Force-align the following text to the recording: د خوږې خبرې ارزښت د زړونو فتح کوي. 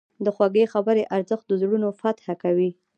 د 0.23 0.25
خوږې 0.35 0.65
خبرې 0.73 1.03
ارزښت 1.15 1.45
د 1.47 1.51
زړونو 1.61 1.87
فتح 2.01 2.27
کوي. 2.43 2.69